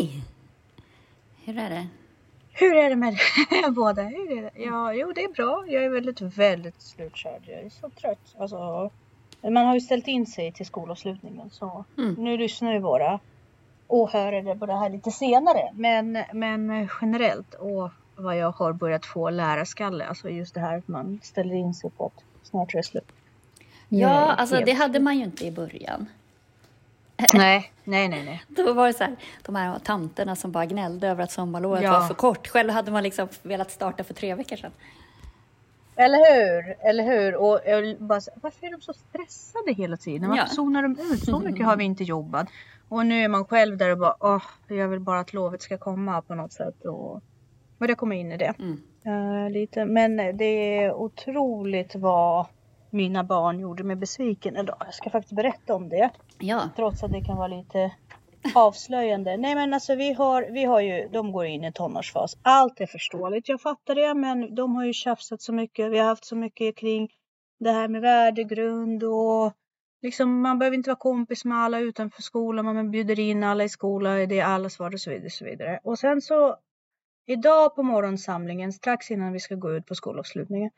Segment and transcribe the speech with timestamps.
[0.00, 0.22] Hej!
[1.44, 1.86] Hur är det?
[2.52, 3.16] Hur är det med
[3.74, 4.02] båda?
[4.02, 4.50] Hur är det?
[4.54, 5.64] Ja, jo det är bra.
[5.68, 7.42] Jag är väldigt, väldigt slutkörd.
[7.46, 8.34] Jag är så trött.
[8.38, 8.90] Alltså,
[9.42, 12.14] man har ju ställt in sig till skolavslutningen så Mm.
[12.14, 13.20] nu lyssnar ju våra
[13.88, 15.70] åhörare på det här lite senare.
[15.74, 20.04] Men, men generellt och vad jag har börjat få lära skalle.
[20.06, 23.12] Alltså just det här att man ställer in sig på att snart är det slut.
[23.88, 26.06] Ja, alltså det hade man ju inte i början.
[27.34, 28.42] Nej, nej, nej, nej.
[28.48, 31.92] Då var det så här, de här tanterna som bara gnällde över att sommarlovet Ja.
[31.92, 32.48] var för kort.
[32.48, 34.72] Själv hade man liksom velat starta för tre veckor sedan.
[35.96, 36.76] Eller hur?
[36.88, 37.34] Eller hur?
[37.36, 40.28] Och jag bara varför är de så stressade hela tiden?
[40.28, 40.48] Varför Ja.
[40.48, 41.24] zonar de ut?
[41.24, 42.48] Så mycket har vi inte jobbat.
[42.88, 45.78] Och nu är man själv där och bara, åh, jag vill bara att lovet ska
[45.78, 46.84] komma på något sätt.
[46.84, 47.20] Och
[47.78, 48.54] börja komma in i det.
[48.58, 48.80] Mm.
[49.46, 49.84] Eh, lite.
[49.84, 50.44] Men det
[50.84, 52.46] är otroligt vad
[52.90, 54.76] mina barn gjorde mig besviken idag.
[54.80, 56.10] Jag ska faktiskt berätta om det.
[56.38, 57.92] Ja, Trots att det kan vara lite
[58.54, 59.36] avslöjande.
[59.36, 62.36] Nej men alltså vi har, vi har ju, de går in i tonårsfas.
[62.42, 64.14] Allt är förståeligt, jag fattar det.
[64.14, 65.92] Men de har ju tjafsat så mycket.
[65.92, 67.08] Vi har haft så mycket kring
[67.58, 69.52] det här med värdegrund och
[70.02, 72.64] liksom man behöver inte vara kompis med alla utanför skolan.
[72.64, 74.28] Man bjuder in alla i skolan.
[74.28, 75.26] Det är allas vardag och så vidare.
[75.26, 75.80] Och, så vidare.
[75.82, 76.56] och sen så
[77.26, 80.70] idag på morgonsamlingen strax innan vi ska gå ut på skolavslutningen.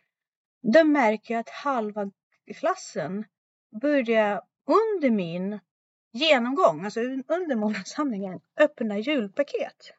[0.63, 2.11] Då märker jag att halva
[2.57, 3.25] klassen
[3.81, 5.61] börjar under min
[6.13, 9.95] genomgång, alltså under månadssamlingen, öppna julpaket.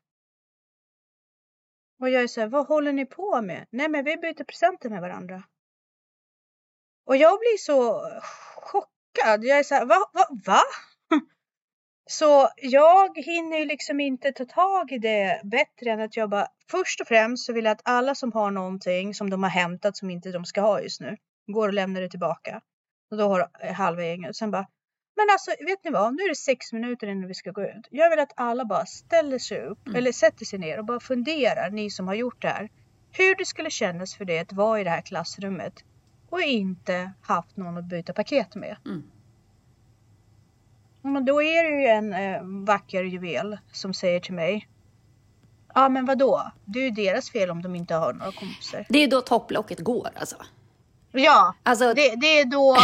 [1.99, 3.67] Och jag är så här, vad håller ni på med?
[3.69, 5.43] Nej men vi byter presenter med varandra.
[7.05, 8.09] Och jag blir så
[8.55, 9.43] chockad.
[9.43, 10.09] Jag är så här, va?
[10.13, 10.61] va, va?
[12.05, 16.47] Så jag hinner ju liksom inte ta tag i det bättre än att jag bara,
[16.71, 19.97] först och främst så vill jag att alla som har någonting som de har hämtat
[19.97, 22.61] som inte de ska ha just nu, går och lämnar det tillbaka.
[23.11, 24.35] Och då har halva gänget.
[24.35, 24.67] Sen bara,
[25.15, 27.87] men alltså vet ni vad, nu är det sex minuter innan vi ska gå ut.
[27.91, 29.95] Jag vill att alla bara ställer sig upp Mm.
[29.95, 32.69] eller sätter sig ner och bara funderar, ni som har gjort det här.
[33.11, 35.73] Hur det skulle kännas för det att vara i det här klassrummet
[36.29, 38.77] och inte haft någon att byta paket med.
[38.85, 39.03] Mm.
[41.03, 44.67] Men då är det ju en eh, vacker juvel som säger till mig.
[45.75, 46.51] Ja men vadå?
[46.65, 48.85] Det är ju deras fel om de inte har några kompisar.
[48.89, 50.35] det är då topplocket går alltså.
[51.11, 52.77] Ja, Alltså, det, det är då.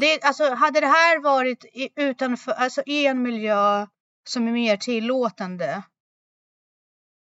[0.00, 3.86] Det, alltså hade det här varit i, utanför, alltså i en miljö
[4.28, 5.82] som är mer tillåtande.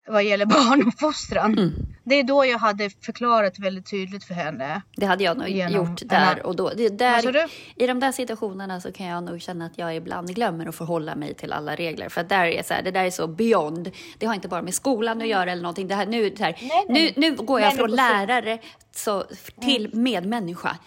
[0.07, 1.53] Vad gäller barnuppfostran.
[1.57, 4.81] mm, Det är då jag hade förklarat väldigt tydligt för henne.
[4.95, 6.69] det hade jag nog gjort där och då.
[6.69, 7.49] Det, där?
[7.75, 11.15] I de där situationerna så kan jag nog känna att jag ibland glömmer att förhålla
[11.15, 12.09] mig till alla regler.
[12.09, 13.91] För där är så här, det där är så beyond.
[14.17, 15.87] Det har inte bara med skolan att göra eller någonting.
[15.87, 17.13] Det här, nu, så här, Nej, nej.
[17.17, 18.59] nu, nu går jag Nej, från lärare
[18.95, 19.23] så,
[19.61, 20.77] till medmänniska.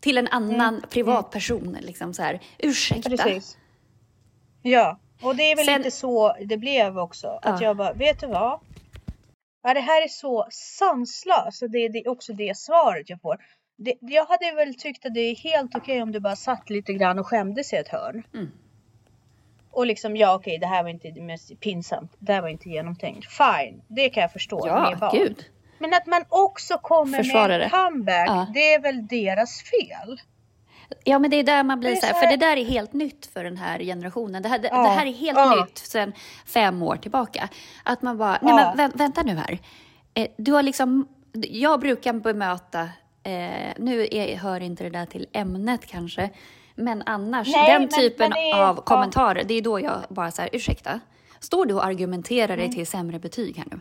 [0.00, 1.76] Till en annan privatperson.
[1.80, 3.10] Liksom så här, ursäkta.
[3.10, 3.56] Precis.
[4.62, 7.26] Ja, och det är väl Sen- lite så det blev också.
[7.42, 7.66] Att Ja.
[7.66, 8.60] jag bara, vet du vad?
[9.62, 11.62] Ja, det här är så sanslöst.
[11.72, 13.36] Det är också det svaret jag får.
[13.76, 16.92] Det, jag hade väl tyckt att det är helt okej om du bara satt lite
[16.92, 18.22] grann och skämdes i ett hörn.
[18.34, 18.50] Mm.
[19.70, 22.16] Och liksom, ja okej, det här var inte det mest pinsamt.
[22.18, 23.26] Det här var inte genomtänkt.
[23.30, 24.66] Fine, det kan jag förstå.
[24.66, 25.44] Ja, gud.
[25.78, 28.46] Men att man också kommer Försvara med en comeback, Ja.
[28.54, 30.20] det är väl deras fel.
[31.04, 33.26] Ja, men det är där man blir så här, för det där är helt nytt
[33.26, 34.42] för den här generationen.
[34.42, 35.54] Det här, det, Ja, det här är helt ja.
[35.66, 36.12] nytt sedan
[36.46, 37.48] fem år tillbaka.
[37.84, 38.74] Att man bara, nej Ja.
[38.76, 39.58] men vä- vänta nu här.
[40.14, 42.80] Eh, du har liksom, jag brukar bemöta,
[43.22, 46.30] eh, nu är, hör inte det där till ämnet kanske,
[46.74, 50.30] men annars, Nej, den men- typen men är- av kommentarer, det är då jag bara
[50.30, 51.00] så här, ursäkta,
[51.40, 52.58] står du och argumenterar Mm.
[52.58, 53.80] dig till sämre betyg här nu?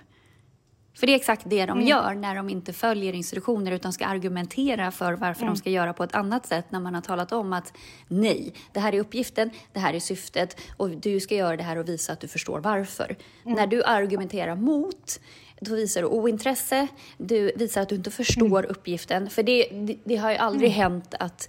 [1.00, 4.92] För det är exakt det de gör när de inte följer instruktioner utan ska argumentera
[4.92, 7.74] för varför de ska göra på ett annat sätt när man har talat om att
[8.08, 11.78] nej, det här är uppgiften, det här är syftet och du ska göra det här
[11.78, 13.16] och visa att du förstår varför.
[13.44, 15.20] När du argumenterar mot
[15.60, 19.30] då visar du ointresse, du visar att du inte förstår uppgiften.
[19.30, 21.48] För det, det, det har ju aldrig hänt att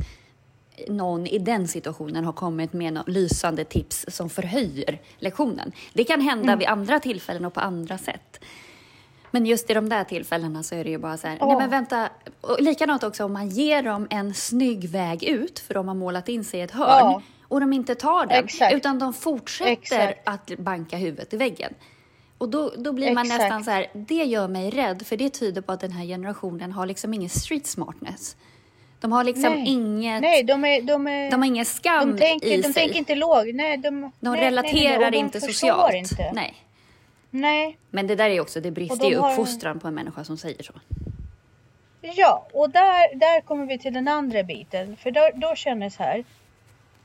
[0.89, 5.73] någon i den situationen har kommit med något lysande tips som förhöjer lektionen.
[5.93, 8.41] Det kan hända vid andra tillfällen och på andra sätt.
[9.31, 11.59] Men just i de där tillfällena så är det ju bara så här, nej Ja.
[11.59, 12.09] men vänta.
[12.41, 16.29] Och likadant också om man ger dem en snygg väg ut för de har målat
[16.29, 17.23] in sig i ett hörn Ja.
[17.49, 18.75] och de inte tar den Exakt.
[18.75, 20.29] utan de fortsätter Exakt.
[20.29, 21.75] att banka huvudet i väggen.
[22.39, 23.43] Och då, då blir man Exakt.
[23.43, 26.73] nästan så här, det gör mig rädd för det tyder på att den här generationen
[26.73, 28.37] har liksom ingen street smartness.
[29.01, 29.69] De har liksom Nej.
[29.69, 30.83] inget, Nej, de är...
[30.83, 32.73] De, är, de har ingen skam de tänker, i de sig.
[32.73, 33.55] tänker inte låg.
[33.55, 35.95] Nej, de, de nej, nej, relaterar nej, de inte socialt.
[35.95, 36.33] Inte.
[36.33, 36.55] Nej.
[37.31, 37.79] Nej.
[37.91, 40.63] Men det där är också, det brister i de uppfostran på en människa som säger
[40.63, 40.73] så.
[42.01, 44.97] Ja, och där, där kommer vi till den andra biten.
[44.97, 46.25] För då, då känner jag så här.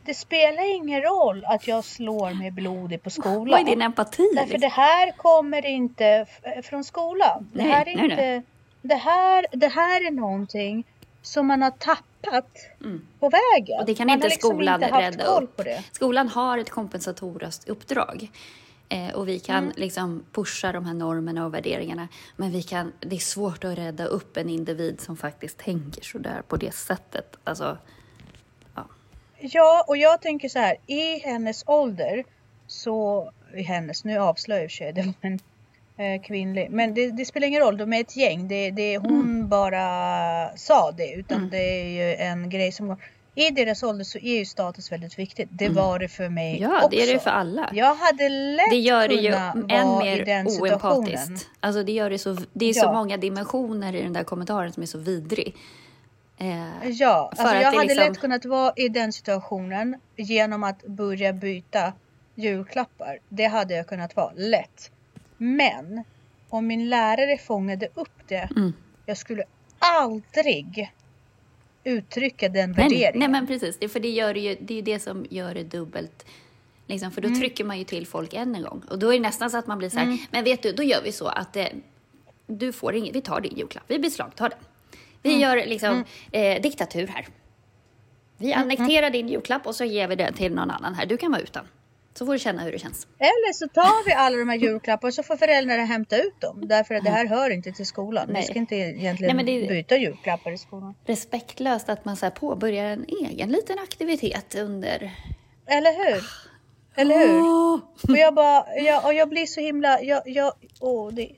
[0.06, 3.48] det spelar ingen roll att jag slår mig blodig på skolan.
[3.50, 4.30] Vad är din empati?
[4.36, 4.62] Därför liksom?
[4.62, 6.06] det här kommer inte
[6.44, 7.50] f- från skolan.
[7.54, 8.16] Det Nej, här är nej, inte...
[8.16, 8.42] nej.
[8.81, 10.83] Det, här, det här är någonting
[11.22, 12.06] som man har tappat
[12.81, 13.07] Mm.
[13.19, 13.80] på vägen.
[13.80, 15.56] Och det kan man inte liksom skolan haft rädda upp.
[15.57, 15.83] på det.
[15.92, 18.30] Skolan har ett kompensatoriskt uppdrag.
[18.90, 19.74] Eh, och vi kan Mm.
[19.78, 22.08] liksom pusha de här normerna och värderingarna.
[22.36, 26.42] Men vi kan, det är svårt att rädda upp en individ som faktiskt tänker sådär
[26.48, 27.36] på det sättet.
[27.44, 27.78] Alltså,
[29.40, 30.76] Ja, och jag tänker så här.
[30.88, 32.24] I hennes ålder
[32.68, 33.32] så...
[33.56, 35.40] I hennes, nu avslöjar jag det var en
[36.16, 36.68] eh, kvinnlig.
[36.72, 38.48] Men det, det spelar ingen roll, de är ett gäng.
[38.48, 41.12] Det, det, hon bara sa det.
[41.14, 41.50] Utan Mm.
[41.50, 42.98] det är ju en grej som går...
[43.38, 45.50] I deras ålder så är ju status väldigt viktigt.
[45.52, 46.72] Det var det för mig Mm.
[46.72, 46.90] ja, också.
[46.90, 47.70] det är det för alla.
[47.74, 49.34] Jag hade lätt det gör det ju
[49.70, 51.50] än mer oempatiskt.
[51.60, 52.94] Alltså det, gör det, så, det är så Ja.
[52.94, 55.56] många dimensioner i den där kommentaren som är så vidrig.
[56.38, 61.34] Eh, Ja, alltså jag hade liksom- lätt kunnat vara i den situationen genom att börja
[61.34, 61.94] byta
[62.36, 63.20] julklappar.
[63.30, 64.92] Det hade jag kunnat vara lätt.
[65.38, 66.04] Men
[66.50, 68.74] om min lärare fångade upp det, Mm.
[69.06, 69.44] jag skulle
[69.80, 70.92] aldrig
[71.86, 73.20] uttrycka den nej, värderingen.
[73.20, 73.78] nej, men precis.
[73.80, 76.26] Det, för det, gör ju, det är det som gör det dubbelt.
[76.88, 77.40] Liksom, för då Mm.
[77.40, 78.82] trycker man ju till folk än en gång.
[78.90, 80.84] Och då är det nästan så att man blir så här, men vet du, då
[80.84, 81.66] gör vi så att eh,
[82.48, 84.60] du får ingen, vi tar din julklapp, vi beslagtar den.
[85.22, 85.42] Vi Mm.
[85.42, 87.28] gör liksom eh, diktatur här.
[88.38, 91.06] Vi Mm, annekterar din julklapp och så ger vi den till någon annan här.
[91.06, 91.66] Du kan vara utan.
[92.18, 93.08] Så får du känna hur det känns.
[93.20, 96.68] Eller så tar vi alla de här julklapparna så får föräldrarna hämta ut dem.
[96.68, 98.28] Därför att det här hör inte till skolan.
[98.30, 98.42] Nej.
[98.42, 100.96] Vi ska inte egentligen Nej, det- byta julklappar i skolan.
[101.06, 105.12] Respektlöst att man så påbörjar en egen liten aktivitet under...
[105.68, 106.24] Eller hur?
[106.96, 107.42] Eller hur?
[107.42, 107.80] Åh!
[108.10, 111.30] Och jag bara, jag, och jag blir så himla, jag, jag, åh, det,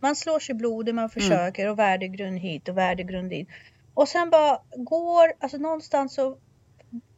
[0.00, 3.48] man slår sig blodig, man försöker och värdegrund hit och värdegrund dit.
[3.94, 6.36] Och sen bara går, alltså någonstans så,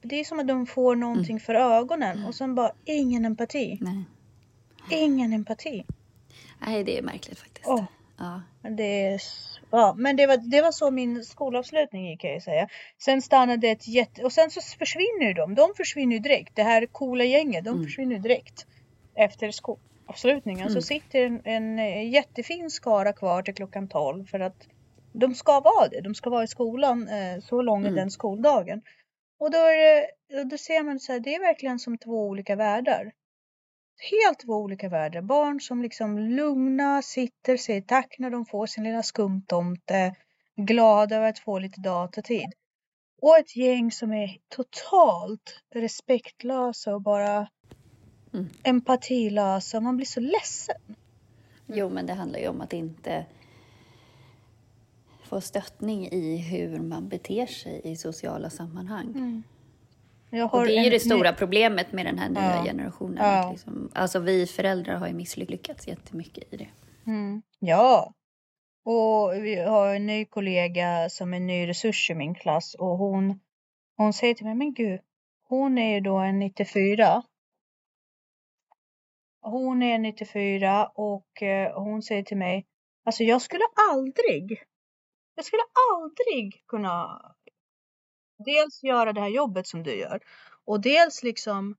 [0.02, 3.78] det är som att de får någonting för ögonen och sen bara ingen empati.
[3.81, 4.04] Nej.
[4.90, 5.84] Ingen empati.
[6.66, 7.69] Nej, det är märkligt faktiskt.
[7.69, 7.84] Åh.
[8.19, 8.43] Ja.
[8.70, 9.22] Det, är
[9.70, 12.69] ja, men det var, det var så min skolavslutning gick kan jag säga.
[12.99, 14.25] Sen stannade ett jätte...
[14.25, 15.54] Och sen så försvinner ju de.
[15.54, 16.56] De försvinner ju direkt.
[16.56, 18.66] Det här coola gänget, de försvinner ju direkt.
[19.14, 24.69] Efter skolavslutningen så sitter en, en eh, jättefin skara kvar till klockan 12 för att
[25.12, 26.00] de ska vara det.
[26.00, 27.08] De ska vara i skolan.
[27.08, 28.82] Eh, så lång är den skoldagen.
[29.43, 29.77] Och då, är
[30.29, 33.12] det, då ser man så här, det är verkligen som två olika världar.
[34.11, 35.23] Helt två olika världar.
[35.23, 40.15] Barn som liksom lugna sitter, säger tack när de får sin lilla skumtomte.
[40.56, 42.53] Glada över att få lite datatid.
[43.23, 47.49] Och ett gäng som är totalt respektlösa och bara
[48.35, 48.49] Mm.
[48.62, 49.81] empatilösa.
[49.81, 50.97] Man blir så ledsen.
[51.67, 53.27] Jo, men det handlar ju om att inte
[55.32, 59.43] få stöttning i hur man beter sig i sociala sammanhang.
[60.32, 62.64] Har Och det är ju en det stora problemet med den här nya Ja.
[62.64, 63.17] generationen.
[63.25, 63.50] Ja.
[63.50, 66.69] Liksom, alltså vi föräldrar har ju misslyckats jättemycket i det.
[67.06, 67.43] Mm.
[67.58, 68.14] Ja.
[68.84, 73.40] Och vi har en ny kollega som är ny resurs i min klass och hon,
[73.96, 75.00] hon säger till mig, men gud,
[75.49, 77.23] hon är ju då en 94.
[79.40, 82.67] Hon är 94 och eh, hon säger till mig,
[83.05, 84.58] alltså jag skulle aldrig,
[85.34, 85.62] jag skulle
[85.93, 87.23] aldrig kunna
[88.44, 90.20] dels göra det här jobbet som du gör
[90.64, 91.76] och dels liksom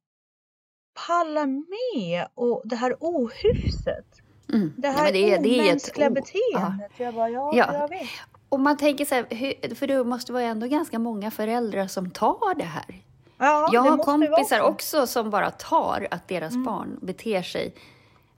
[1.08, 4.06] palla med och det här ohyfset.
[4.54, 4.74] Mm.
[4.78, 6.92] Det Ja, här men det är- det är ett omänskliga beteendet.
[6.98, 7.74] Jag bara, ja, Ja.
[7.74, 8.08] jag vet.
[8.50, 12.56] Och man tänker så här, för det måste vara ändå ganska många föräldrar som tar
[12.56, 13.02] det här.
[13.38, 14.64] Ja, jag det har kompisar så.
[14.64, 16.64] också som bara tar att deras Mm.
[16.66, 17.76] barn beter sig,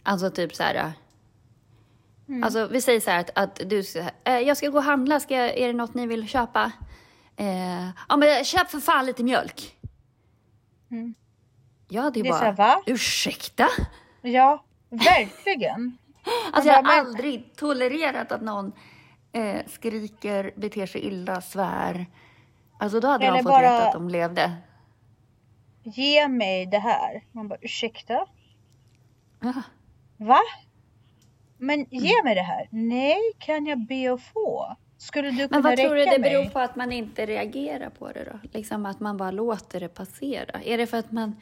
[0.03, 0.93] alltså typ så här.
[2.27, 2.43] Mm.
[2.43, 5.19] Alltså vi säger så här att, att du, ska- eh, jag ska gå och handla,
[5.19, 6.71] ska, är det något ni vill köpa?
[7.35, 9.77] Eh, ja men köp för fan lite mjölk.
[10.91, 11.15] Mm.
[11.87, 12.81] Ja det är Det är så bara, här, va?
[12.85, 13.67] ursäkta?
[14.21, 15.97] Ja, verkligen.
[16.51, 18.71] Alltså jag har men- aldrig tolererat att någon
[19.31, 22.05] eh, skriker, beter sig illa, svär.
[22.79, 24.51] Alltså då hade Eller de fått bara- veta att de levde.
[25.83, 27.23] Ge mig det här.
[27.31, 28.25] Man bara, ursäkta?
[29.39, 29.53] Ja.
[30.17, 30.39] Va?
[31.57, 31.87] Men Mm.
[31.91, 32.67] ge mig det här.
[32.71, 34.75] Nej, kan jag be att få?
[34.97, 36.31] Skulle du kunna Men vad tror du det mig?
[36.31, 38.39] beror på att man inte reagerar på det då?
[38.53, 40.61] Liksom att man bara låter det passera?
[40.65, 41.35] Är det för att man,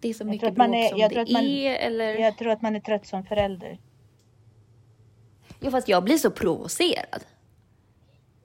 [0.00, 1.74] det är så tror mycket bråk är- som jag det man- är?
[1.76, 2.14] Eller?
[2.14, 3.78] Jag tror att man är trött som förälder.
[5.60, 7.24] Jo, fast jag blir så provocerad.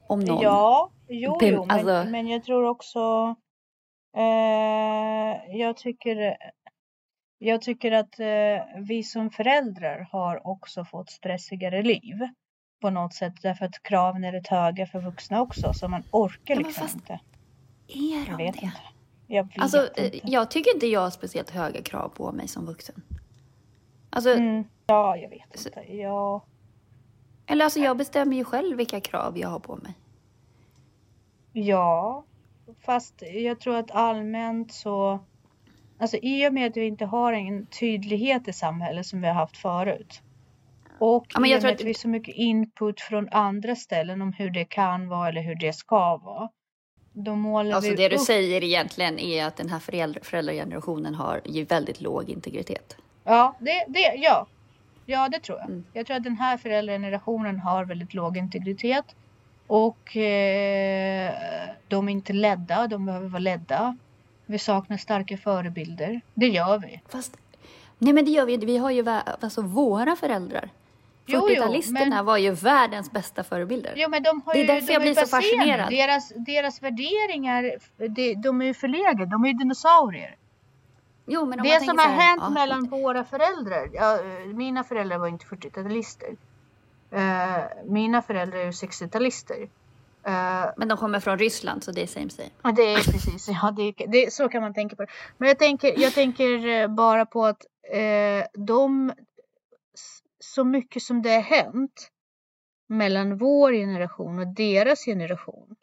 [0.07, 0.41] Om någon...
[0.41, 3.36] Ja, jo, jo, men, alltså- men jag tror också...
[4.17, 6.38] Eh, jag tycker...
[7.45, 12.19] Jag tycker att eh, vi som föräldrar har också fått stressigare liv.
[12.81, 16.55] På något sätt därför att kraven är rätt höga för vuxna också så man orkar
[16.55, 17.19] Ja, liksom fast- inte.
[17.88, 18.65] Är Jag de vet det?
[18.65, 18.77] inte.
[19.27, 20.07] Jag vet Alltså, inte.
[20.17, 23.03] eh, jag tycker inte jag har speciellt höga krav på mig som vuxen.
[24.09, 24.63] Alltså, Mm.
[24.85, 25.93] Ja, jag vet Så- inte.
[25.95, 26.41] Ja.
[27.45, 29.93] eller alltså jag bestämmer ju själv vilka krav jag har på mig.
[31.53, 32.23] Ja,
[32.85, 35.19] fast jag tror att allmänt så,
[36.00, 39.33] alltså i och med att vi inte har en tydlighet i samhället som vi har
[39.33, 40.21] haft förut.
[41.00, 43.29] Och Ja, men i jag och tror med att- att vi så mycket input från
[43.31, 46.50] andra ställen om hur det kan vara eller hur det ska vara.
[47.13, 48.21] Då målar Alltså vi det du upp...
[48.21, 52.97] säger egentligen är att den här föräldra, föräldragenerationen har ju väldigt låg integritet.
[53.23, 54.47] Ja, det, det, ja.
[55.05, 55.67] ja, det tror jag.
[55.69, 55.85] Mm.
[55.93, 59.15] Jag tror att den här föräldragenerationen har väldigt låg integritet.
[59.67, 61.33] Och eh,
[61.88, 63.97] de är inte ledda, de behöver vara ledda.
[64.53, 66.22] Vi saknar starka förebilder.
[66.33, 67.01] Det gör vi.
[67.10, 67.38] Fast,
[67.98, 68.65] nej men det gör vi inte.
[68.65, 70.69] Vi har ju alltså våra föräldrar.
[71.25, 73.93] Jo, jo, 40-talisterna men- var ju världens bästa förebilder.
[73.95, 75.89] Jo, men de har Det är ju, därför de jag blir så fascinerad.
[75.89, 77.77] Deras, deras värderingar,
[78.10, 79.25] de, de är ju förlegade.
[79.25, 80.36] De är ju dinosaurier.
[81.25, 83.89] Jo, men Det som har här, hänt ja, mellan våra föräldrar.
[83.93, 84.19] Ja,
[84.53, 86.36] mina föräldrar var inte 40-talister.
[87.12, 89.69] Eh, mina föräldrar är ju 60-talister.
[90.25, 92.74] Eh, Men de kommer från Ryssland så det är same same.
[92.75, 93.48] Det är precis.
[93.50, 95.12] Ja, det, det, så kan man tänka på det.
[95.38, 99.13] Men jag tänker, jag tänker eh, bara på att eh, de,
[100.39, 102.10] så mycket som det har hänt
[102.89, 105.75] mellan vår generation och deras generation.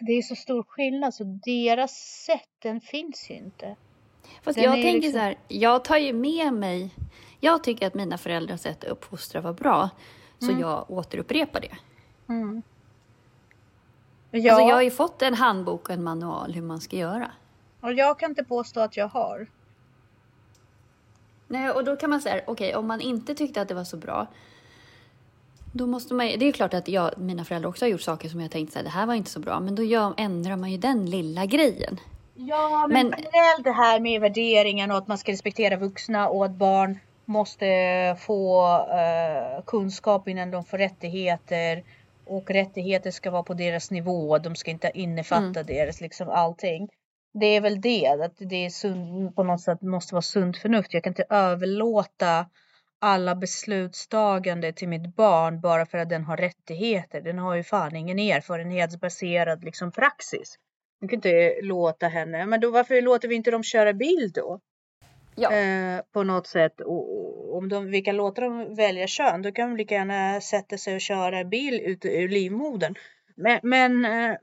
[0.00, 1.92] Det är så stor skillnad så deras
[2.26, 3.76] sätt den finns ju inte.
[4.42, 6.90] Fast Den jag är tänker liksom- så här, jag tar ju med mig...
[7.40, 9.90] Jag tycker att mina föräldrars sätt att uppfostra var bra,
[10.38, 10.60] så Mm.
[10.60, 11.76] jag återupprepar det.
[12.28, 12.62] Mm.
[14.30, 17.30] Ja, Alltså jag har ju fått en handbok och en manual hur man ska göra.
[17.80, 19.46] och jag kan inte påstå att jag har.
[21.48, 23.96] Nej, och då kan man säga, okej, om man inte tyckte att det var så
[23.96, 24.26] bra,
[25.72, 28.40] då måste man Det är klart att jag, mina föräldrar också har gjort saker som
[28.40, 30.70] jag tänkt så här, det här var inte så bra, men då gör, ändrar man
[30.70, 32.00] ju den lilla grejen.
[32.34, 36.44] Ja, men, Men- generellt det här med värderingen och att man ska respektera vuxna och
[36.44, 37.66] att barn måste
[38.20, 41.84] få eh, kunskap innan de får rättigheter.
[42.28, 45.66] Och rättigheter ska vara på deras nivå, de ska inte innefatta Mm.
[45.66, 46.88] deras liksom allting.
[47.40, 50.94] Det är väl det, att det är sund, på något sätt måste vara sunt förnuft.
[50.94, 52.46] Jag kan inte överlåta
[53.00, 57.20] alla beslutstagande till mitt barn bara för att den har rättigheter.
[57.20, 60.56] Den har ju fan ingen erfarenhetsbaserad liksom praxis.
[61.00, 64.60] Man kan inte låta henne, men då varför låter vi inte dem köra bil då?
[65.38, 65.52] Ja.
[65.52, 66.80] Eh, på något sätt.
[66.80, 70.78] Och, om de, vi kan låta dem välja kön, då kan de lika gärna sätta
[70.78, 72.94] sig och köra bil ut ur livmodern.
[73.36, 74.36] Men, men, eh,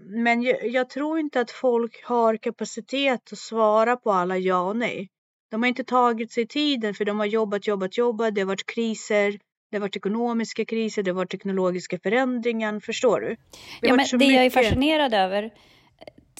[0.00, 4.76] men jag, jag tror inte att folk har kapacitet att svara på alla ja och
[4.76, 5.08] nej.
[5.50, 8.34] De har inte tagit sig tiden för de har jobbat, jobbat, jobbat.
[8.34, 9.38] Det har varit kriser.
[9.70, 12.80] Det har varit ekonomiska kriser, det har varit teknologiska förändringar.
[12.80, 13.28] Förstår du?
[13.28, 13.36] Det,
[13.80, 15.50] Ja, men det jag är mycket- fascinerad över,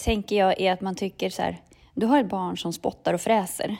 [0.05, 1.57] tänker jag, är att man tycker så här,
[1.97, 3.77] du har ett barn som spottar och fräser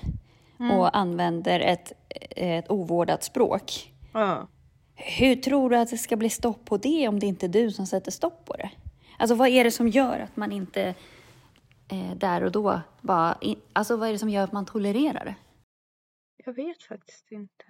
[0.61, 0.77] Mm.
[0.77, 1.93] och använder ett,
[2.37, 3.93] ett ovårdat språk.
[4.13, 4.49] Ja.
[4.95, 7.71] Hur tror du att det ska bli stopp på det om det inte är du
[7.71, 8.71] som sätter stopp på det?
[9.19, 10.95] Alltså vad är det som gör att man inte
[11.93, 13.39] eh, där och då bara...
[13.41, 15.35] In, alltså vad är det som gör att man tolererar det?
[16.45, 17.65] Jag vet faktiskt inte.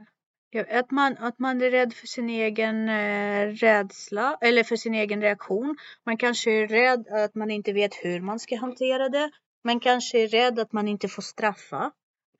[0.51, 4.95] Jag- Att man, att man är rädd för sin egen eh, rädsla eller för sin
[4.95, 5.77] egen reaktion.
[6.05, 9.31] Man kanske är rädd att man inte vet hur man ska hantera det.
[9.67, 11.91] Man kanske är rädd att man inte får straffa.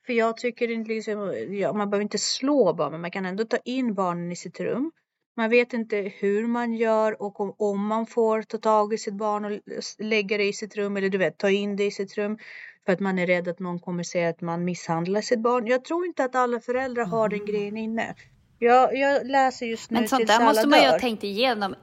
[0.05, 3.45] För jag tycker inte liksom, ja, man behöver inte slå barn, men man kan ändå
[3.45, 4.91] ta in barnen i sitt rum.
[5.37, 9.13] Man vet inte hur man gör och om, om man får ta tag i sitt
[9.13, 9.51] barn och
[9.99, 12.37] lägga det i sitt rum eller du vet ta in det i sitt rum.
[12.85, 15.67] För att man är rädd att någon kommer säga att man misshandlar sitt barn.
[15.67, 18.15] Jag tror inte att alla föräldrar har den grejen inne.
[18.59, 21.75] Jag, jag läser just nu Men sånt där måste man ju ha tänkt igenom.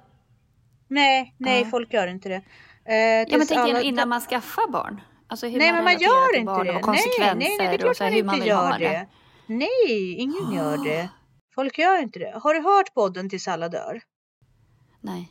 [0.88, 1.68] Nej, nej Ja.
[1.70, 2.42] folk gör inte det.
[2.84, 5.00] Eh, Ja, men tänk alla innan man skaffar barn.
[5.34, 6.58] Alltså hur Nej man men man gör inte det.
[6.58, 8.48] och Nej, konsekvenser nej, nej, det är och klart så här, man hur man inte
[8.48, 8.84] gör det.
[8.88, 9.06] det.
[9.46, 11.08] Nej, ingen gör det.
[11.54, 12.32] Folk gör inte det.
[12.42, 14.02] Har du hört podden Tills alla dör?
[15.00, 15.28] Nej.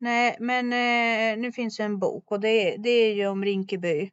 [0.00, 4.10] Nej, men eh, nu finns en bok och det, är- det är ju om Rinkeby.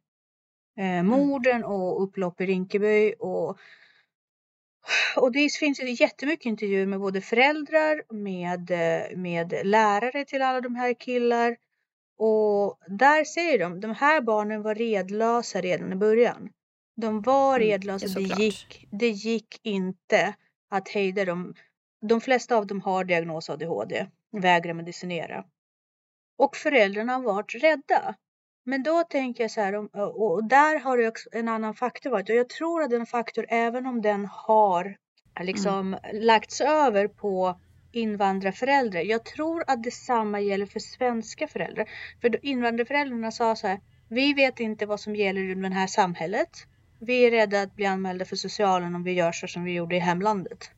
[0.79, 3.57] Eh, morden och upplopp i Rinkeby och
[5.17, 10.61] och det finns ju jättemycket intervjuer med både föräldrar, med, eh, med lärare till alla
[10.61, 11.57] de här killar.
[12.17, 16.49] Och där säger de, de här barnen var redlösa redan i början.
[16.95, 20.35] De var Mm, redlösa, det är det, gick, det gick inte
[20.69, 21.53] att hejda dem.
[22.01, 25.45] De flesta av dem har diagnos ADHD, vägrar medicinera.
[26.37, 28.15] Och föräldrarna har varit rädda.
[28.65, 32.29] Men då tänker jag så här, och där har det också en annan faktor varit.
[32.29, 34.97] Och jag tror att den faktor, även om den har
[35.41, 37.59] liksom lagts över på
[37.93, 39.01] invandrarföräldrar.
[39.01, 41.89] Jag tror att detsamma gäller för svenska föräldrar.
[42.21, 46.49] För invandrarföräldrarna sa så här, Vi vet inte vad som gäller i det här samhället.
[46.99, 49.95] Vi är rädda att bli anmälda för socialen om vi gör så som vi gjorde
[49.95, 50.71] i hemlandet.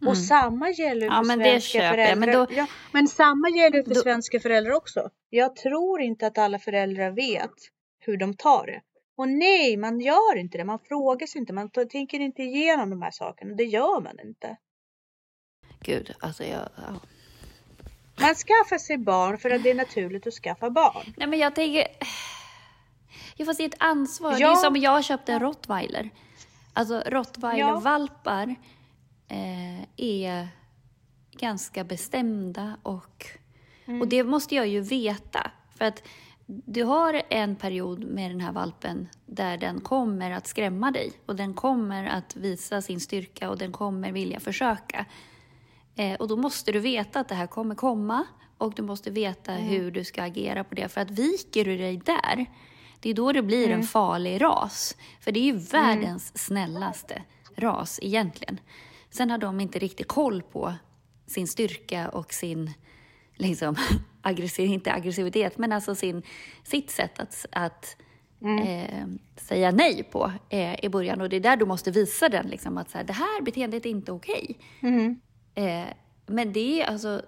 [0.00, 0.08] Mm.
[0.10, 2.16] Och samma gäller Ja, för svenska föräldrar.
[2.26, 5.10] men då- ja, men samma gäller för då- svenska föräldrar också.
[5.30, 7.54] Jag tror inte att alla föräldrar vet
[7.98, 8.80] hur de tar det.
[9.16, 10.64] Och nej, man gör inte det.
[10.64, 11.52] Man frågar sig inte.
[11.52, 13.54] Man tänker inte igenom de här sakerna.
[13.54, 14.56] Det gör man inte.
[15.80, 16.68] Gud, alltså jag...
[16.76, 17.00] Ja.
[18.20, 21.14] Man skaffar sig barn för att det är naturligt att skaffa barn.
[21.16, 21.86] Nej men jag tänker...
[23.36, 24.32] Jag får se ett ansvar.
[24.32, 24.52] Det Ja.
[24.52, 26.10] är som jag har köpt en rottweiler.
[26.72, 28.54] Alltså rottweilervalpar
[29.28, 30.48] eh, är
[31.32, 33.26] ganska bestämda och,
[33.86, 34.00] Mm.
[34.00, 35.50] och det måste jag ju veta.
[35.78, 36.02] För att
[36.46, 41.36] du har en period med den här valpen där den kommer att skrämma dig och
[41.36, 45.04] den kommer att visa sin styrka och den kommer vilja försöka.
[45.98, 48.24] Eh, och då måste du veta att det här kommer komma
[48.58, 50.88] och du måste veta hur du ska agera på det.
[50.88, 52.46] För att viker du dig där,
[53.00, 54.96] det är då det blir en farlig ras.
[55.20, 57.22] För det är ju världens snällaste
[57.56, 58.60] ras egentligen.
[59.10, 60.74] Sen har de inte riktigt koll på
[61.26, 62.72] sin styrka och sin,
[63.34, 63.76] liksom,
[64.22, 66.22] aggressiv, inte aggressivitet, men alltså sin,
[66.64, 67.96] sitt sätt att, att
[68.66, 71.20] eh, säga nej på eh, i början.
[71.20, 73.86] Och det är där du måste visa den, liksom, att så här, det här beteendet
[73.86, 74.58] är inte okej.
[74.80, 75.20] Mm.
[75.54, 75.86] Eh,
[76.26, 77.22] men det är alltså,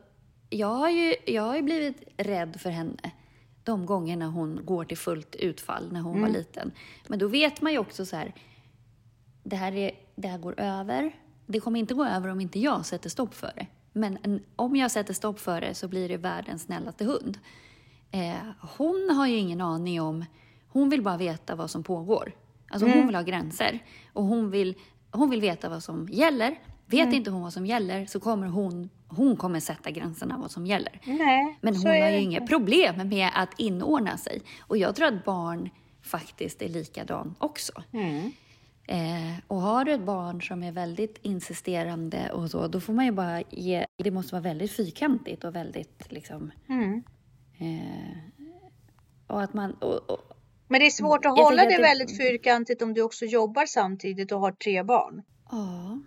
[0.50, 3.12] jag har, ju, jag har ju blivit rädd för henne
[3.64, 6.72] de gångerna hon går till fullt utfall när hon var liten.
[7.08, 8.34] Men då vet man ju också så här,
[9.42, 11.12] det här, är, det här går över.
[11.46, 13.66] Det kommer inte gå över om inte jag sätter stopp för det.
[13.92, 17.38] Men en, om jag sätter stopp för det så blir det världens snällaste hund.
[18.10, 18.34] Eh,
[18.78, 20.24] hon har ju ingen aning om,
[20.68, 22.32] hon vill bara veta vad som pågår.
[22.70, 23.78] Alltså hon vill ha gränser
[24.12, 24.74] och hon vill,
[25.10, 26.58] hon vill veta vad som gäller.
[26.90, 30.66] Vet inte hon vad som gäller så kommer hon, hon kommer sätta gränserna vad som
[30.66, 31.00] gäller.
[31.04, 34.42] Nej, Men hon har ju inget problem med att inordna sig.
[34.60, 35.70] Och jag tror att barn
[36.02, 37.72] faktiskt är likadan också.
[37.92, 38.32] Mm.
[38.86, 43.04] Eh, och har du ett barn som är väldigt insisterande och så, då får man
[43.04, 43.86] ju bara ge...
[43.96, 46.50] Det måste vara väldigt fyrkantigt och väldigt liksom...
[46.68, 47.02] Mm.
[47.58, 48.16] Eh,
[49.26, 49.72] och att man...
[49.72, 50.18] Och, och,
[50.68, 54.40] Men det är svårt att hålla det- väldigt fyrkantigt om du också jobbar samtidigt och
[54.40, 55.22] har tre barn.
[55.50, 55.98] ja.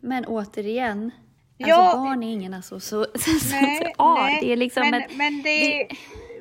[0.00, 1.10] Men återigen,
[1.56, 1.76] Ja.
[1.76, 5.42] alltså barn är ingen alltså, så, så, Nej, nej, det är liksom men, ett, men
[5.42, 5.88] det,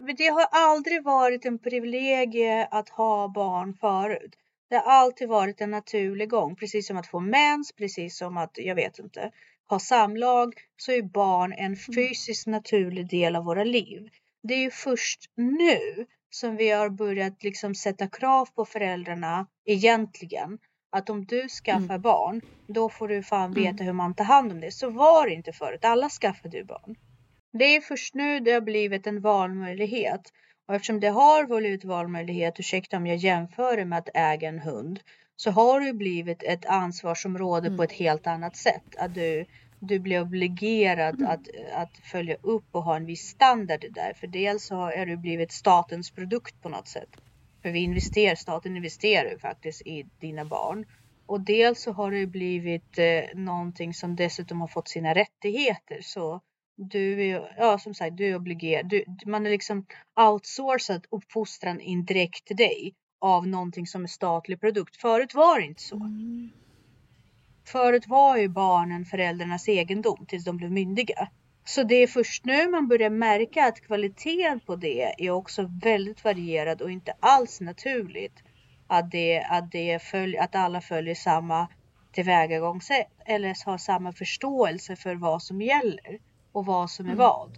[0.01, 4.35] men det har aldrig varit en privilegie att ha barn förut.
[4.69, 8.51] Det har alltid varit en naturlig gång, precis som att få mens, precis som att,
[8.53, 9.31] jag vet inte,
[9.69, 14.09] ha samlag, så är barn en fysiskt naturlig del av våra liv.
[14.43, 20.57] Det är ju först nu som vi har börjat liksom sätta krav på föräldrarna egentligen.
[20.91, 24.59] Att om du skaffar barn, då får du fan veta hur man tar hand om
[24.59, 24.71] det.
[24.71, 25.85] Så var det inte förut.
[25.85, 26.95] Alla skaffade ju barn.
[27.53, 30.21] Det är först nu det har blivit en valmöjlighet.
[30.67, 34.59] Och eftersom det har blivit valmöjlighet, ursäkta om jag jämför det med att äga en
[34.59, 34.99] hund,
[35.35, 38.95] så har det blivit ett ansvarsområde på ett helt annat sätt.
[38.97, 39.45] Att du,
[39.79, 44.13] du blir obligerad att, att följa upp och ha en viss standard där.
[44.13, 47.09] För dels så är du blivit statens produkt på något sätt.
[47.61, 50.85] För vi investerar, staten investerar ju faktiskt i dina barn.
[51.25, 55.99] Och dels så har det blivit eh, någonting som dessutom har fått sina rättigheter.
[56.01, 56.41] Så
[56.75, 58.89] du är ja som sagt, du är obligerad.
[58.89, 59.85] Du, man är liksom
[60.19, 64.95] outsourcat uppfostran indirekt till dig av någonting som är statlig produkt.
[64.95, 65.95] Förut var det inte så.
[65.95, 66.49] Mm.
[67.67, 71.29] Förut var ju barnen föräldrarnas egendom tills de blev myndiga.
[71.69, 76.23] Så det är först nu man börjar märka att kvaliteten på det är också väldigt
[76.23, 78.43] varierad och inte alls naturligt.
[78.87, 81.67] Att, det, att, det följ, att alla följer samma
[82.11, 86.19] tillvägagångssätt eller har samma förståelse för vad som gäller
[86.51, 87.57] och vad som är vad.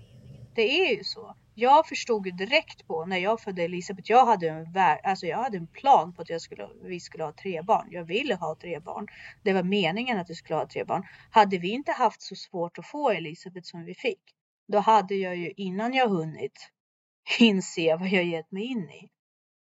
[0.56, 1.36] Det är ju så.
[1.56, 4.12] Jag förstod ju direkt på när jag födde Elisabeth.
[4.12, 4.68] Jag hade en,
[5.04, 7.88] alltså jag hade en plan på att jag skulle, vi skulle ha tre barn.
[7.92, 9.08] Jag ville ha tre barn.
[9.44, 11.04] Det var meningen att vi skulle ha tre barn.
[11.32, 14.22] Hade vi inte haft så svårt att få Elisabeth som vi fick.
[14.68, 16.70] Då hade jag ju innan jag hunnit
[17.40, 19.10] inse vad jag gett mig in i.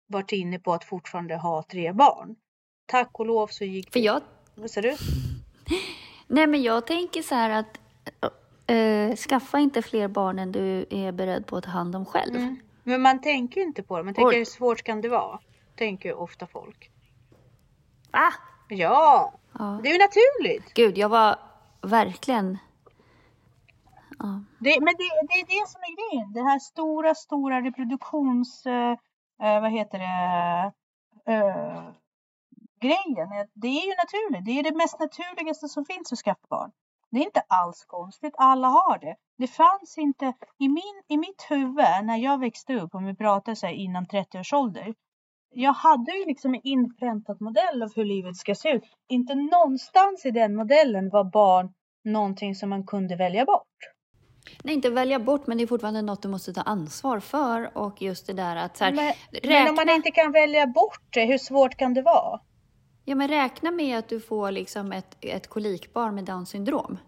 [0.06, 2.37] Varit inne på att fortfarande ha tre barn.
[2.87, 4.20] Tack och lov så gick för jag
[4.54, 4.96] Vad sa du?
[6.26, 7.80] Nej, men jag tänker så här att
[8.66, 12.37] eh, skaffa inte fler barn än du är beredd på att ta hand om själv.
[12.37, 12.61] Mm.
[12.83, 14.03] Men man tänker ju inte på det.
[14.05, 15.40] Man tänker hur svårt kan det vara?
[15.77, 16.90] Tänker ju ofta folk.
[18.12, 18.33] Va?
[18.68, 19.81] Ja, Ja.
[19.83, 20.74] det är ju naturligt.
[20.74, 21.38] Gud, jag var
[21.83, 22.59] verkligen...
[24.18, 24.44] Ja.
[24.59, 26.33] Det, men det, det är det som är grejen.
[26.33, 28.66] Det här stora, stora reproduktions...
[28.66, 28.92] Eh,
[29.42, 30.72] eh, vad heter det?
[31.33, 31.83] Eh,
[32.81, 33.29] grejen.
[33.55, 34.44] Det är ju naturligt.
[34.44, 36.70] Det är det mest naturligaste som finns att skaffa barn.
[37.14, 39.16] Det är inte alls konstigt, alla har det.
[39.38, 43.55] Det fanns inte i, min, i mitt huvud när jag växte upp, om vi pratar
[43.55, 44.94] så här innan 30 års ålder.
[45.50, 48.83] Jag hade ju liksom en inpräntad modell av hur livet ska se ut.
[49.09, 51.72] Inte någonstans i den modellen var barn
[52.05, 53.68] någonting som man kunde välja bort.
[54.64, 57.79] Nej, inte välja bort, men det är fortfarande något du måste ta ansvar för.
[57.79, 59.50] Och just det där att så här, Men, räkna...
[59.50, 62.40] men om man inte kan välja bort det, hur svårt kan det vara?
[63.04, 66.98] Ja, men räkna med att du får liksom ett, ett kolikbarn med Downs syndrom.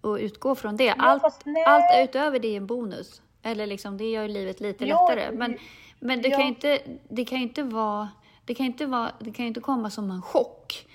[0.00, 0.90] Och utgå från det.
[0.90, 1.64] Allt, nej.
[1.64, 3.22] allt utöver det är en bonus.
[3.42, 5.36] Eller liksom, det gör livet lite Ja, lättare.
[5.36, 5.58] Men,
[6.00, 6.48] men det, kan ju ja.
[6.48, 8.08] inte, det kan ju inte vara...
[8.44, 10.86] Det kan ju inte, vara, det kan ju inte komma som en chock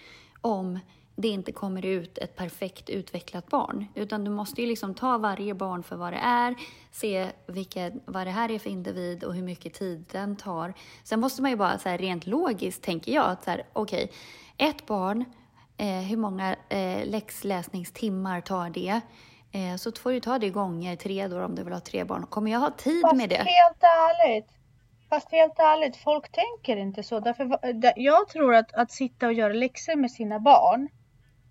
[0.41, 0.79] om
[1.19, 3.88] det inte kommer ut ett perfekt utvecklat barn.
[3.95, 6.56] Utan du måste ju liksom ta varje barn för vad det är,
[6.91, 10.73] se vilken, vad det här är för individ och hur mycket tid den tar.
[11.03, 14.12] Sen måste man ju bara så här, rent logiskt, tänker jag, att så här, okej,
[14.58, 15.25] ett barn,
[15.77, 19.01] eh, hur många eh, läxläsningstimmar tar det?
[19.51, 22.25] Eh, så får du ta det gånger tre då om du vill ha tre barn.
[22.25, 23.36] Kommer jag ha tid Fast med det?
[23.36, 24.47] helt ärligt.
[25.10, 27.19] Fast helt ärligt, folk tänker inte så.
[27.19, 30.89] Därför, da- jag tror att, att sitta och göra läxor med sina barn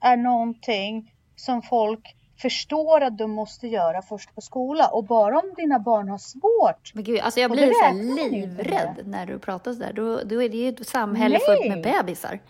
[0.01, 4.89] är någonting som folk förstår att de måste göra först på skola.
[4.89, 6.95] Och bara om dina barn har svårt.
[6.95, 7.93] Men gud, alltså jag blir så
[8.31, 9.93] livrädd när du pratar sådär.
[9.93, 11.93] Då, då är det ju ett samhälle fullt med Nej.
[11.93, 12.41] bebisar.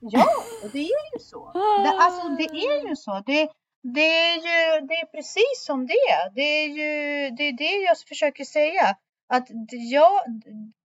[0.00, 0.26] Ja,
[0.72, 1.52] det är ju så.
[1.84, 3.22] Det, alltså, det är ju så.
[3.26, 3.48] Det,
[3.82, 6.34] det, är ju det är precis som det är.
[6.34, 8.96] Det är ju det, är det jag försöker säga.
[9.28, 10.10] Att jag,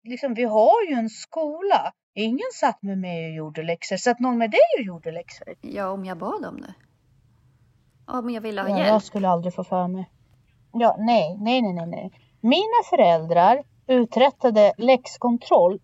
[0.05, 1.93] liksom, vi har ju en skola.
[2.15, 3.97] Ingen satt med mig och gjorde läxor.
[3.97, 5.49] Satt någon med dig och gjorde läxor?
[5.61, 6.75] Ja, om jag bad om det.
[8.07, 8.89] Om jag ville ha Ja, hjälp.
[8.89, 10.11] jag skulle aldrig få för mig.
[10.73, 12.13] Ja, nej, nej, nej, nej, nej.
[12.41, 15.81] Mina föräldrar uträttade läxkontroll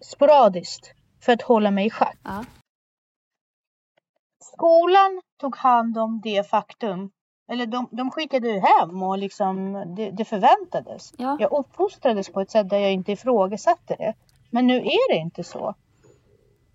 [0.00, 2.18] sporadiskt för att hålla mig i schack.
[2.24, 2.44] Ja.
[4.38, 7.10] Skolan tog hand om det faktum.
[7.48, 11.12] Eller de, de skickade ju hem och liksom det, det förväntades.
[11.18, 11.36] Ja.
[11.40, 14.14] Jag uppfostrades på ett sätt där jag inte ifrågasatte det.
[14.50, 15.74] Men nu är det inte så.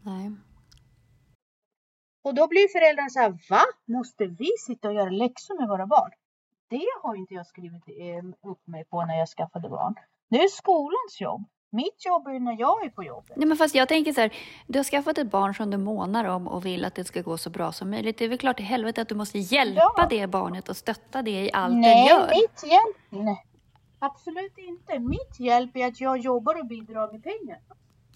[0.01, 0.32] Nej.
[2.23, 3.62] Och då blir föräldrarna så här, va?
[3.86, 6.12] Måste vi sitta och göra läxor med våra barn?
[6.69, 9.95] Det har inte jag skrivit eh, upp mig på när jag skaffade barn.
[10.30, 11.43] Det är skolans jobb.
[11.71, 13.38] Mitt jobb är ju när jag är på jobbet.
[13.38, 14.34] Nej, men fast jag tänker så här,
[14.67, 17.38] du har skaffat ett barn som du månar om och vill att det ska gå
[17.38, 18.17] så bra som möjligt.
[18.17, 20.08] Det är väl klart i helvete att du måste hjälpa Ja.
[20.10, 22.27] det barnet och stötta det i allt det Nej, gör.
[22.30, 23.25] mitt hjälp...
[23.25, 23.43] Nej.
[23.99, 24.99] Absolut inte.
[24.99, 27.60] Mitt hjälp är att jag jobbar och bidrar med pengar.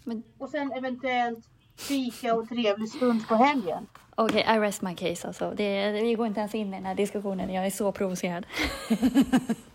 [0.03, 1.45] Men- Och sen eventuellt
[1.77, 3.87] fika och trevlig stund på helgen.
[4.15, 5.53] Okej, I rest my case alltså.
[5.57, 7.53] Det, vi går inte ens in i den här diskussionen.
[7.53, 8.45] Jag är så provocerad.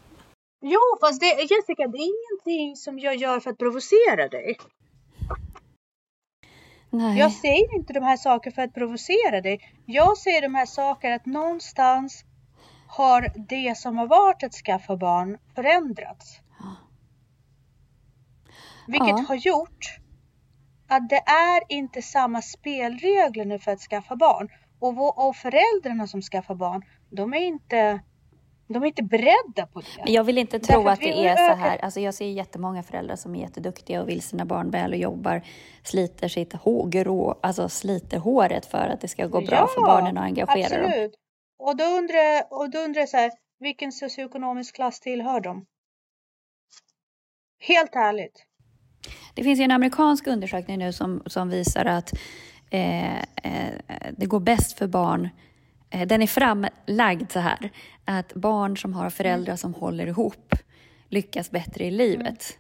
[0.60, 4.56] Jo, fast det, Jessica, det är ingenting som jag gör för att provocera dig.
[6.90, 7.18] Nej.
[7.18, 9.60] Jag säger inte de här sakerna för att provocera dig.
[9.86, 12.24] Jag säger de här sakerna att någonstans
[12.88, 16.40] har det som har varit att skaffa barn förändrats.
[18.86, 19.24] Vilket Ja.
[19.28, 19.98] har gjort
[20.88, 24.48] att det är inte samma spelregler nu för att skaffa barn.
[24.78, 28.00] Och, och föräldrarna som skaffar barn, de är inte,
[28.68, 29.86] de är inte beredda på det.
[30.04, 31.78] Men jag vill inte tro att det är så här.
[31.78, 35.42] Alltså jag ser jättemånga föräldrar som är jätteduktiga och vill sina barn väl och jobbar,
[35.82, 40.24] sliter sitt hår, alltså sliter håret för att det ska gå bra för barnen och
[40.24, 40.86] engagera dem.
[40.86, 41.14] absolut.
[41.58, 45.66] Och då undrar jag, och då undrar jag så här, vilken socioekonomisk klass tillhör de?
[47.58, 48.46] Helt ärligt.
[49.34, 52.12] Det finns ju en amerikansk undersökning nu som, som visar att
[52.70, 53.74] eh, eh,
[54.12, 55.28] det går bäst för barn
[56.06, 57.70] den är framlagd så här,
[58.04, 60.54] att barn som har föräldrar som håller ihop
[61.08, 62.58] lyckas bättre i livet.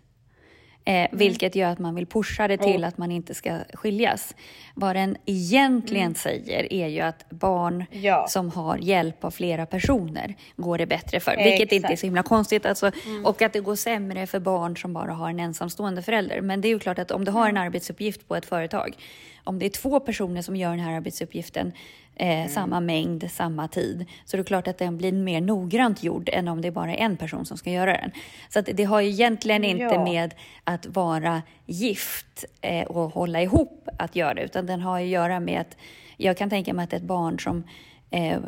[0.88, 4.34] Eh, vilket gör att man vill pusha det till att man inte ska skiljas.
[4.74, 8.26] Vad den egentligen säger är ju att barn Ja.
[8.28, 11.36] som har hjälp av flera personer går det bättre för.
[11.36, 12.00] Vilket inte är Exakt.
[12.00, 12.66] så himla konstigt.
[12.66, 12.90] Alltså,
[13.24, 16.40] Och att det går sämre för barn som bara har en ensamstående förälder.
[16.40, 18.96] Men det är ju klart att om du har en arbetsuppgift på ett företag,
[19.44, 21.72] om det är två personer som gör den här arbetsuppgiften
[22.16, 26.28] eh, samma mängd, samma tid, så är det klart att den blir mer noggrant gjord
[26.32, 28.10] än om det är bara en person som ska göra den.
[28.48, 30.04] Så det har ju egentligen inte Ja.
[30.04, 35.10] med att vara gift eh, och hålla ihop att göra, utan den har ju att
[35.10, 35.76] göra med att
[36.16, 37.64] jag kan tänka mig att ett barn som
[38.10, 38.38] Eh,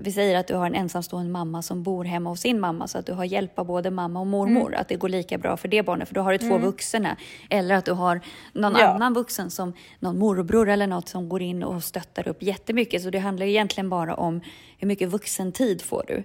[0.00, 2.98] vi säger att du har en ensamstående mamma som bor hemma hos sin mamma så
[2.98, 4.68] att du har hjälp av både mamma och mormor.
[4.68, 4.80] Mm.
[4.80, 7.16] Att det går lika bra för det barnet för då har du två vuxna.
[7.50, 8.20] Eller att du har
[8.52, 8.86] någon Ja.
[8.86, 13.02] annan vuxen som någon morbror eller något som går in och stöttar upp jättemycket.
[13.02, 14.40] Så det handlar ju egentligen bara om
[14.78, 16.24] hur mycket vuxentid får du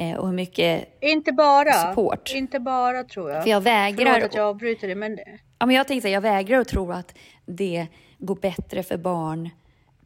[0.00, 1.72] eh, och hur mycket Inte bara.
[1.72, 2.32] Support.
[2.34, 3.42] Inte bara tror jag.
[3.42, 5.18] För jag vägrar- Förlåt att jag avbryter det men
[5.58, 7.14] Ja, men jag tänkte jag vägrar att tro att
[7.46, 7.86] det
[8.18, 9.50] går bättre för barn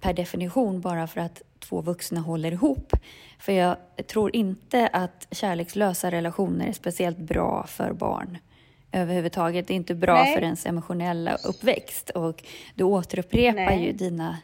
[0.01, 2.92] per definition bara för att två vuxna håller ihop.
[3.38, 3.76] För jag
[4.07, 8.38] tror inte att kärlekslösa relationer är speciellt bra för barn
[8.92, 9.66] överhuvudtaget.
[9.66, 10.35] Det är inte bra Nej.
[10.35, 13.87] för ens emotionella uppväxt och du återupprepar Nej.
[13.87, 14.38] ju dina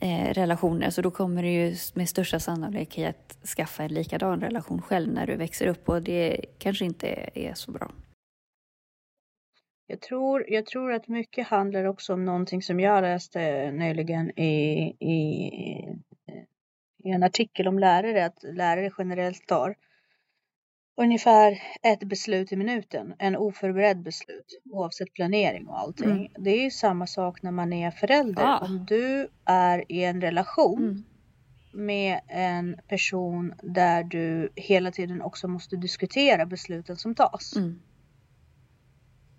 [0.00, 5.12] eh, relationer så då kommer du ju med största sannolikhet skaffa en likadan relation själv
[5.12, 7.92] när du växer upp och det kanske inte är så bra.
[9.88, 14.82] Jag tror, jag tror att mycket handlar också om någonting som jag läste nyligen i,
[15.00, 15.18] i,
[17.06, 19.74] i en artikel om lärare, att lärare generellt tar
[20.96, 26.10] ungefär ett beslut i minuten, en oförberedd beslut oavsett planering och allting.
[26.10, 26.32] Mm.
[26.38, 28.42] Det är ju samma sak när man är förälder.
[28.42, 28.58] Ah.
[28.58, 31.04] Om du är i en relation mm.
[31.86, 37.56] med en person där du hela tiden också måste diskutera besluten som tas.
[37.56, 37.82] Mm.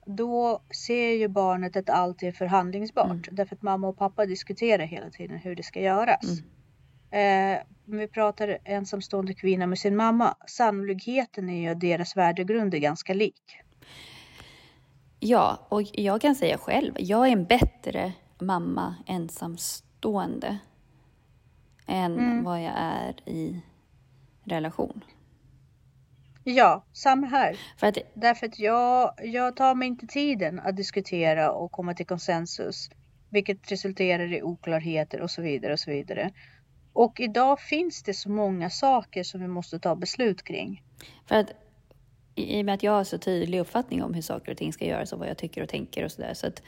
[0.06, 3.22] Då ser ju barnet att allt är förhandlingsbart mm.
[3.32, 6.42] därför att mamma och pappa diskuterar hela tiden hur det ska göras.
[7.12, 12.74] Eh, om vi pratar ensamstående kvinna med sin mamma, sannolikheten är ju att deras värdegrund
[12.74, 13.60] är ganska lik.
[15.20, 20.58] Ja, och jag kan säga själv, jag är en bättre mamma ensamstående
[21.88, 22.44] än mm.
[22.44, 23.62] vad jag är i
[24.44, 25.04] relation.
[26.44, 27.58] Ja, samma här.
[27.78, 32.06] För att, Därför att jag, jag tar mig inte tiden att diskutera och komma till
[32.06, 32.90] konsensus,
[33.30, 36.32] vilket resulterar i oklarheter och så vidare och så vidare.
[36.98, 40.84] Och idag finns det så många saker som vi måste ta beslut kring.
[41.26, 41.52] För att
[42.36, 44.86] i och med att jag har så tydlig uppfattning om hur saker och ting ska
[44.86, 46.34] göras och vad jag tycker och tänker och sådär.
[46.34, 46.64] Så att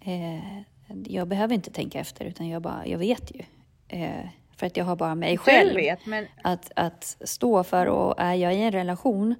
[0.00, 0.60] eh,
[1.04, 3.42] jag behöver inte tänka efter utan jag, bara, jag vet ju.
[3.88, 6.26] Eh, för att jag har bara mig själv vet, men...
[6.42, 9.34] att, att stå för och är jag i en relation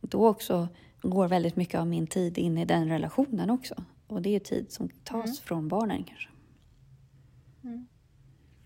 [0.00, 0.68] då också
[1.02, 3.74] går väldigt mycket av min tid in i den relationen också.
[4.06, 5.36] Och det är tid som tas mm.
[5.44, 6.31] från barnen kanske.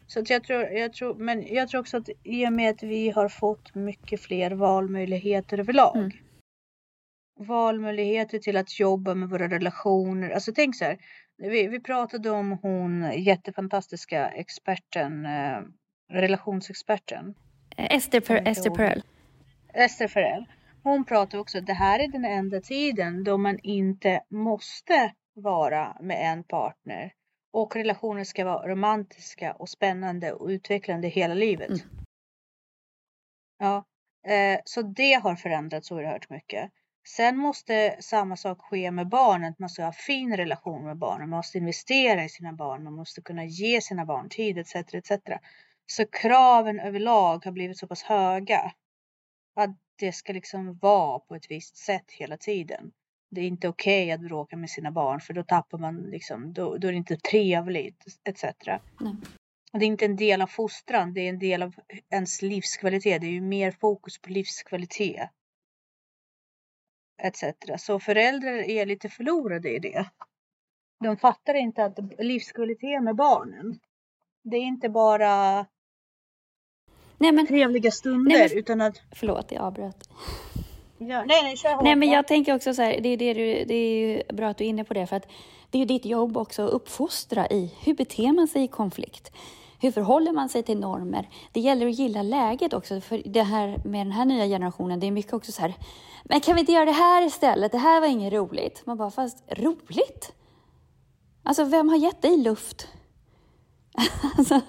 [0.07, 3.11] Så jag tror, jag tror, men jag tror också att i och med att vi
[3.11, 5.97] har fått mycket fler valmöjligheter överlag.
[5.97, 6.11] Mm.
[7.39, 10.31] Valmöjligheter till att jobba med våra relationer.
[10.31, 10.99] Alltså tänk så här.
[11.39, 15.59] Vi, vi pratade om hon jättefantastiska experten, eh,
[16.13, 17.35] relationsexperten.
[17.77, 19.03] Esther, per, Esther Perel.
[19.75, 20.45] Esther Perel.
[20.83, 25.97] Hon pratar också att det här är den enda tiden då man inte måste vara
[26.01, 27.13] med en partner
[27.57, 31.69] och relationer ska vara romantiska och spännande och utvecklande hela livet.
[31.69, 31.81] Mm.
[33.59, 33.85] Ja,
[34.27, 36.71] eh, så det har förändrats oerhört mycket.
[37.09, 39.55] Sen måste samma sak ske med barnen.
[39.59, 41.31] Man ska ha fin relation med barnen.
[41.31, 42.85] Man måste investera i sina barn.
[42.85, 44.75] Man måste kunna ge sina barn tid etc.
[44.75, 45.13] etc.
[45.87, 48.73] Så kraven överlag har blivit så pass höga
[49.55, 52.93] att det ska liksom vara på ett visst sätt hela tiden
[53.31, 56.53] det är inte okej okay att bråka med sina barn för då tappar man liksom,
[56.53, 58.45] då, då är det inte trevligt etc.
[59.73, 61.75] Det är inte en del av fostran, det är en del av
[62.11, 63.21] ens livskvalitet.
[63.21, 65.31] Det är ju mer fokus på livskvalitet.
[67.23, 67.45] Etc.
[67.79, 70.11] Så föräldrar är lite förlorade i det.
[71.05, 73.79] De fattar inte att livskvalitet med barnen,
[74.45, 75.67] det är inte bara
[77.19, 79.03] nej, men, trevliga stunder nej, men, utan att...
[79.13, 80.09] Förlåt, jag avbröt.
[80.99, 83.65] Ja, nej, nej, kör Nej, men jag tänker också så här, det är, det, du,
[83.65, 85.27] det är ju bra att du är inne på det, för att
[85.71, 89.33] det är ju ditt jobb också att uppfostra i hur beter man sig i konflikt?
[89.81, 91.29] Hur förhåller man sig till normer?
[91.53, 95.07] Det gäller att gilla läget också, för det här med den här nya generationen, det
[95.07, 95.75] är mycket också så här,
[96.25, 97.73] men kan vi inte göra det här istället?
[97.73, 98.83] Det här var inget roligt.
[98.87, 100.33] Man bara, fast roligt?
[101.43, 102.89] Alltså, vem har gett dig luft?
[104.39, 104.61] alltså,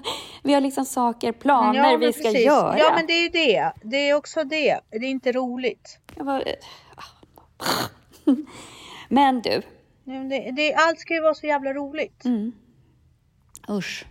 [0.44, 2.46] vi har liksom saker, planer ja, vi ska precis.
[2.46, 2.78] göra.
[2.78, 3.72] Ja, men det är ju det.
[3.82, 4.80] Det är också det.
[4.90, 6.00] Det är inte roligt.
[6.16, 6.44] Bara...
[9.10, 9.62] men du.
[10.30, 12.26] Det, det, allt ska ju vara så jävla roligt.
[12.26, 12.52] Mm.
[13.70, 14.06] Usch.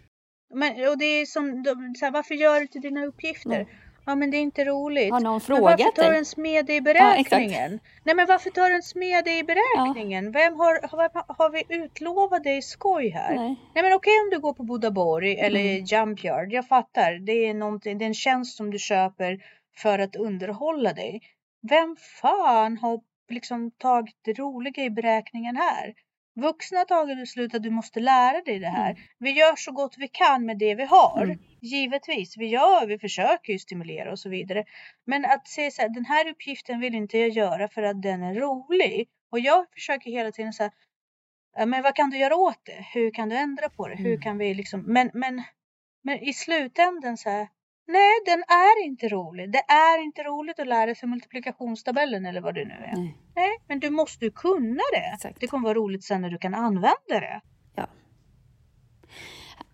[0.54, 1.64] Men, och det är som,
[1.98, 3.60] så här, varför gör du inte dina uppgifter?
[3.60, 3.66] Mm.
[4.06, 5.12] Ja men det är inte roligt.
[5.12, 5.84] Har någon frågat dig?
[5.84, 7.72] Varför tar du en smed i beräkningen?
[7.72, 10.24] Ja, Nej men varför tar du en smed i beräkningen?
[10.24, 10.30] Ja.
[10.30, 13.34] Vem har, har, har vi utlovat dig skoj här?
[13.34, 15.84] Nej, Nej men okej om du går på Bodaborg eller mm.
[15.84, 16.52] Jumpyard.
[16.52, 17.12] Jag fattar.
[17.12, 19.42] Det är, det är en tjänst som du köper
[19.76, 21.20] för att underhålla dig.
[21.68, 25.94] Vem fan har liksom tagit det roliga i beräkningen här?
[26.36, 28.90] Vuxna har tagit beslut att du måste lära dig det här.
[28.90, 29.02] Mm.
[29.18, 31.22] Vi gör så gott vi kan med det vi har.
[31.22, 31.38] Mm.
[31.60, 34.64] Givetvis, vi gör, vi försöker ju stimulera och så vidare.
[35.06, 38.22] Men att säga så här, den här uppgiften vill inte jag göra för att den
[38.22, 39.08] är rolig.
[39.30, 40.70] Och jag försöker hela tiden säga,
[41.66, 42.86] men vad kan du göra åt det?
[42.94, 43.94] Hur kan du ändra på det?
[43.94, 44.04] Mm.
[44.04, 45.42] Hur kan vi liksom, men, men,
[46.02, 47.48] men i slutändan så här,
[47.86, 49.52] nej den är inte rolig.
[49.52, 52.96] Det är inte roligt att lära sig multiplikationstabellen eller vad det nu är.
[52.96, 55.12] Nej, nej men du måste ju kunna det.
[55.14, 55.40] Exakt.
[55.40, 57.40] Det kommer vara roligt sen när du kan använda det.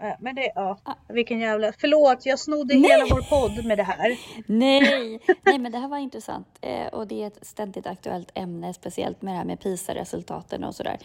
[0.03, 0.09] Ja.
[0.09, 1.73] Eh, Men det, ja, vilken jävla...
[1.79, 4.19] Förlåt, jag snodde hela vår podd med det här.
[4.47, 8.75] Nej, nej, men det här var intressant eh, och det är ett ständigt aktuellt ämne,
[8.75, 10.99] speciellt med det här med PISA-resultaten och sådär.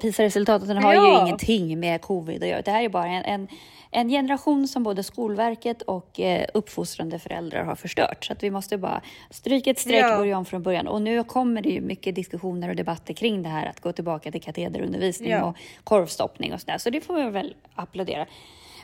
[0.00, 1.22] PISA-resultaten har ju Ja.
[1.26, 2.62] ingenting med covid att göra.
[2.62, 3.48] Det här är bara en, en,
[3.90, 8.24] en generation som både Skolverket och eh, uppfostrande föräldrar har förstört.
[8.24, 9.00] Så att vi måste bara
[9.30, 10.12] stryka ett streck Ja.
[10.12, 10.88] och börja om från början.
[10.88, 14.30] Och nu kommer det ju mycket diskussioner och debatter kring det här att gå tillbaka
[14.32, 15.44] till katederundervisning Ja.
[15.44, 16.78] och korvstoppning och sådär.
[16.78, 18.26] Så det får vi väl applådera.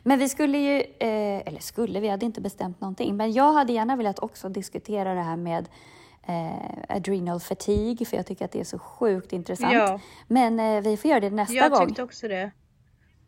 [0.02, 3.16] Men vi skulle ju, eh, eller skulle, vi hade inte bestämt någonting.
[3.16, 5.68] Men jag hade gärna velat också diskutera det här med
[6.28, 9.72] eh, adrenal fatigue, för jag tycker att det är så sjukt intressant.
[9.74, 10.00] Ja.
[10.28, 11.86] Men eh, vi får göra det nästa Jag gång.
[11.86, 12.50] tyckte också det.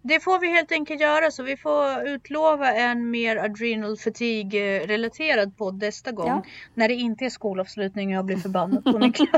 [0.03, 5.57] Det får vi helt enkelt göra så vi får utlova en mer adrenal fatigue relaterad
[5.57, 6.27] podd nästa gång.
[6.29, 6.43] Ja.
[6.75, 9.31] När det inte är skolavslutning och jag blir förbannad på Niklas.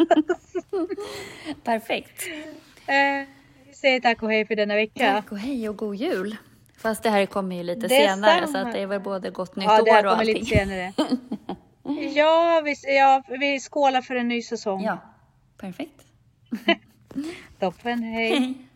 [1.64, 2.22] Perfekt.
[2.86, 3.28] eh,
[3.68, 5.12] vi säger tack och hej för denna vecka.
[5.12, 6.36] Tack och hej och god jul.
[6.80, 9.64] Fast det här kommer ju lite senare så att det är väl både gott nytt
[9.64, 10.34] Ja, det år och kommer allting.
[10.34, 10.92] lite senare.
[12.14, 14.82] ja, vi, ja, vi skålar för en ny säsong.
[14.84, 14.98] Ja,
[15.60, 16.02] perfekt.
[17.60, 18.38] Toppen, hej.
[18.38, 18.69] Hej.